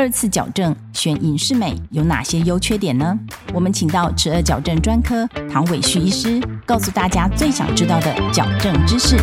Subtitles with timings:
[0.00, 3.18] 二次矫正选隐适美有哪些优缺点呢？
[3.52, 9.18] 我们请到齿颚矫正专科唐伟旭医师，告诉大家最想知道的矫正知识。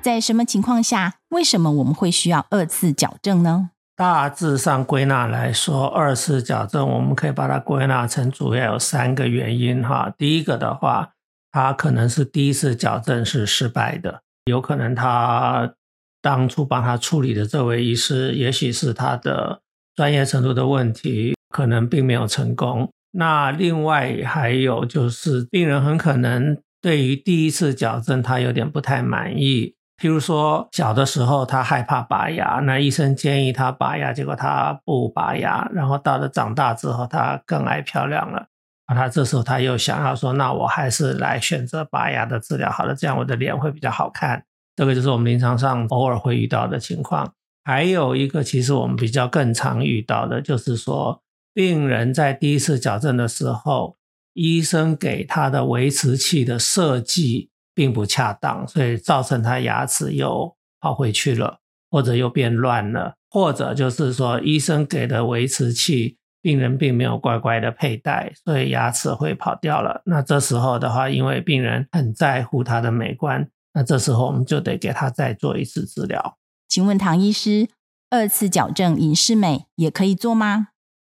[0.00, 3.68] 在什么情况下，为什么我们会需要二次矫正呢？
[3.94, 10.10] 大致上归纳来说，二次矫正我们可以把它归纳成主要有三个原因哈。
[10.16, 11.10] 第一个的话。
[11.56, 15.72] 他可能是第一次矫正是失败的，有可能他
[16.20, 19.62] 当初帮他处理的这位医师，也许是他的
[19.94, 22.90] 专业程度的问题，可能并没有成功。
[23.12, 38.46] 那另外还有就是，病人很可能对于第一次矫正他有点不太满意，譬如说小的时候他害怕拔牙，那医生建议他拔牙，结果他不拔牙，然后到了长大之后，他更爱漂亮了。
[38.86, 44.44] 啊，他这时候他又想要说，那我还是来选择拔牙的治疗好了，这样我的脸会比较好看。
[44.76, 47.32] 这个就是我们临床上偶尔会遇到的情况。
[47.64, 51.20] 还有一个，其实我们比较更常遇到的，就是说
[51.52, 53.96] 病人在第一次矫正的时候，
[54.34, 61.58] 医生给他的维持器的设计并不恰当，所以造成他牙齿又跑回去了，
[61.90, 66.18] 或者又变乱了，或者就是说医生给的维持器。
[66.46, 70.00] 病人并没有乖乖的佩戴，所以牙齿会跑掉了。
[70.04, 76.36] 那这时候的话，因为病人很在乎他的美观，那这时候我们就得给他再做一次治疗。
[76.68, 77.66] 请问唐医师，
[78.10, 80.68] 二次矫正隐适美也可以做吗？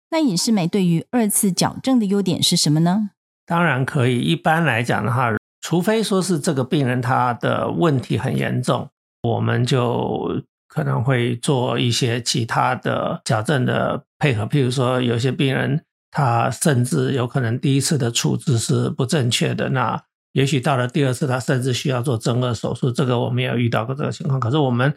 [0.09, 3.11] 那隐适美对于二次矫正的优点是什么呢？
[3.45, 4.19] 当然可以。
[4.19, 8.89] 一般来讲的话，除非说是这个病人他的问题很严重，
[9.21, 10.41] 我们就。
[10.71, 15.81] 可能会做一些其他的矫正的配合，譬如说，有些病人
[16.11, 19.99] 他甚至有可能第一次的处置是不正确的，那
[20.33, 22.91] 也许到了第二次，他甚至需要做正颌手术。
[22.91, 24.39] 这个我们也有遇到过这个情况。
[24.39, 24.93] 可是我们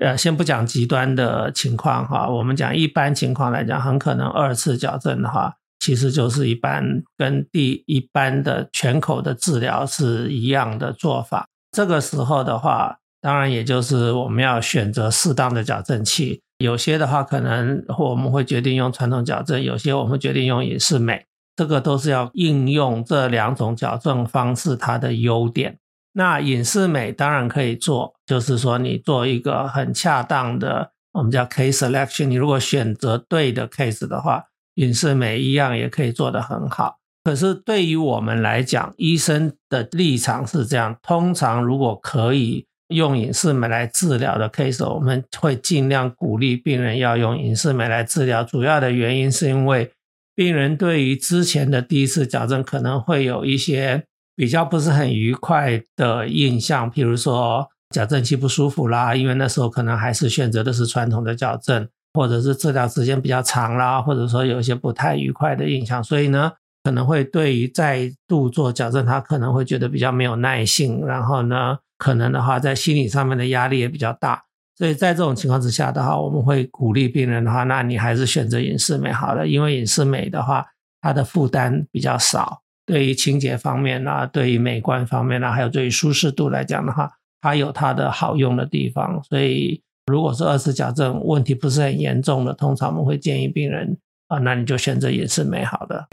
[0.00, 11.46] 呃，先不讲极端的情况哈，我们讲一般情况来讲，很可能二次矫正的话，其实就是一般跟第一般的全口的治疗是一样的做法。
[11.70, 12.98] 这个时候的话。
[13.24, 16.41] 当然，也就是我们要选择适当的矫正器。
[16.58, 21.24] 有些的话，可能或我们会决定用传统矫正；有些我们决定用隐适美。
[21.56, 25.78] 这个都是要应用这两种矫正方式它的优点。
[26.14, 32.26] 那隐适美当然可以做，就是说你做一个很恰当的，我们叫 case selection。
[32.26, 34.44] 你如果选择对的 case 的话，
[34.76, 36.98] 隐适美一样也可以做得很好。
[37.24, 42.66] 可是对于我们来讲，医生的立场是这样：通常如果可以。
[42.92, 48.44] 用隐适美来治疗的 case，我们会尽量鼓励病人要用隐适美来治疗。
[48.44, 49.90] 主要的原因是因为
[50.34, 54.04] 病人对于之前的第一次矫正可能会有一些
[54.34, 66.52] 比较不是很愉快的印象，譬如说矫正器不舒服啦，因为那时候可能还是选择的是传统的矫正，或者是治疗时间比较长啦，或者说有一些不太愉快的印象，所以呢，
[66.84, 71.78] 可能会对于再度做矫正，他可能会觉得比较没有耐性，然后呢。
[72.02, 74.42] 可能的话，在心理上面的压力也比较大，
[74.76, 80.66] 所以在这种情况之下的话，我们会鼓励病人的话，那你还是选择隐适美好了，因为隐适美的话，
[81.00, 87.08] 它的负担比较少，对于清洁方面啊，对于美观方面啊，还有对于舒适度来讲的话，
[87.40, 89.22] 它有它的好用的地方。
[89.22, 93.96] 所以，如果是二次矫正问题不是很严重的，通常我们会建议病人
[94.26, 96.08] 啊，那你就选择隐适美好的。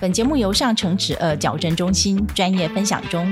[0.00, 3.26] 本节目由上城齿颚矫正中心专业分享中。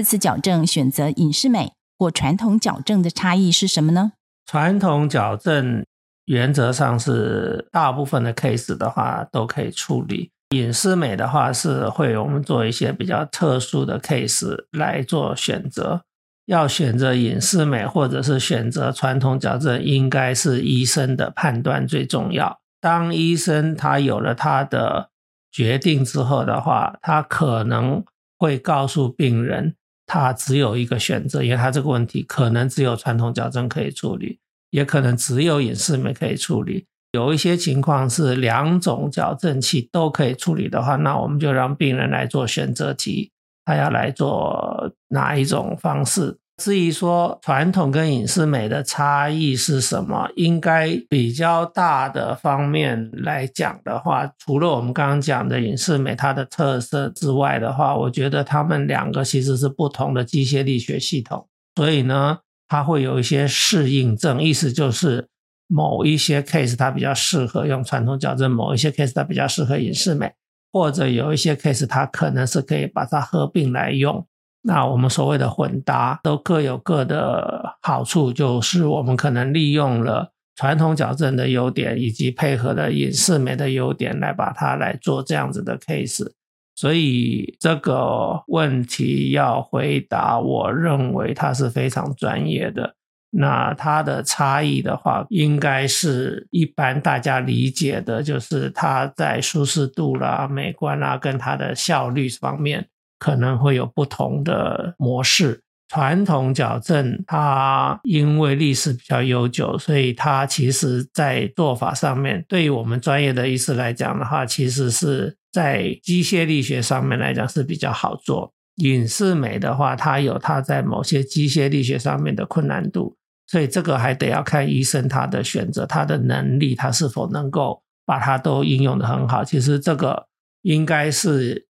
[0.00, 4.12] 二次矫正选择隐适美或传统矫正的差异是什么呢？
[4.46, 5.84] 传统矫正
[6.24, 16.00] 原则上是大部分的 case 的话都可以处理，隐适美的话是会我们做一些比较特殊的 case 来做选择。
[16.46, 22.58] 要选择隐适美或者是选择传统矫正，应该是医生的判断最重要。
[22.80, 25.10] 当医生他有了他的
[25.52, 28.02] 决定之后的话，他可能
[28.38, 29.74] 会告诉病人。
[30.12, 34.40] 他只有一个选择，因为他这个问题可能只有传统矫正可以处理，
[34.72, 36.84] 也可能只有隐适美可以处理。
[37.12, 43.30] 有一些情况是两种矫正器都可以处理的话，那我们就让病人来做选择题，
[43.64, 46.36] 他要来做哪一种方式。
[46.60, 65.26] 至于说传统跟隐适美的差异是什么，应该比较大的方面来讲的话，除了我们刚刚讲的隐适美它的特色之外的话，我觉得他们两个其实是不同的机械力学系统，所以呢，它会有一些适应症，意思就是
[65.66, 70.30] 某一些 case 它比较适合用传统矫正，某一些 case 它比较适合隐适美。
[70.72, 74.24] 或者有一些 case 它可能是可以把它合并来用。
[74.62, 86.30] 那我们所谓的混搭都各有各的好处，就是我们可能利用了传统矫正的优点，以及配合的隐适美的优点来把它来做这样子的 case。
[86.76, 92.94] 所以这个问题要回答，我认为它是非常专业的。
[93.32, 102.88] 那它的差异的话，应该是一般大家理解的，就是它在舒适度啦、美观啦，跟它的效率方面。
[103.20, 105.62] 可能会有不同的模式。
[105.92, 118.52] 传统矫正它因为历史比较悠久，所以它其实在做法上面，对于我们专业的医师来讲的话，其实是在机械力学上面来讲是比较好做。
[118.76, 123.16] 影视美的话，它有它在某些机械力学上面的困难度，
[123.48, 129.42] 所以这个还得要看医生他的选择，他的能力，他是否能够把它都应用的很好。
[129.42, 130.28] 其实这个
[130.62, 131.66] 应该是。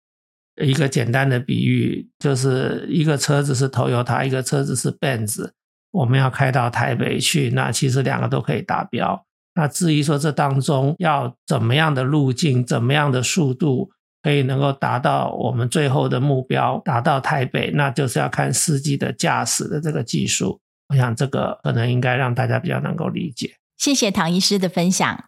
[0.56, 5.50] 一个简单的比喻，就是一个车子是 Toyota，一个车子是 Benz，
[5.90, 9.24] 我们要开到台北去，那其实两个都可以达标。
[9.54, 13.90] 那至于说这当中要怎么样的路径，怎么样的速度，
[14.22, 20.60] 可以能够达到我们最后的目标，达到台北，那就是要看司机的驾驶的这个技术。
[20.88, 23.54] 我想这个可能应该让大家比较能够理解。
[23.76, 25.24] 谢谢唐医师的分享。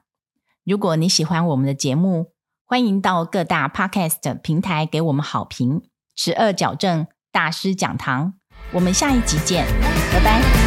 [0.64, 2.32] 如果你喜欢我们的节目，
[2.68, 5.82] 欢迎到各大 Podcast 平台给我们好评。
[6.16, 8.34] 十二矫正大师讲堂，
[8.72, 9.64] 我们下一集见，
[10.12, 10.65] 拜拜。